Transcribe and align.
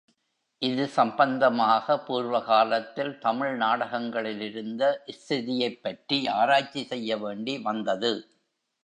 இது 0.61 0.87
சம்பந்தமாகப் 0.87 2.05
பூர்வகாலத்தில் 2.05 3.19
தமிழ் 3.19 3.57
நாடகங்களிலிருந்த 3.57 4.81
ஸ்திதியைப் 5.11 5.79
பற்றி 5.81 6.27
ஆராய்ச்சி 6.27 6.83
செய்ய 6.83 7.17
வேண்டி 7.17 7.59
வந்தது. 7.59 8.11